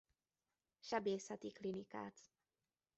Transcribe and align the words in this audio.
Sebészeti 0.79 1.51
Klinikát. 1.51 2.29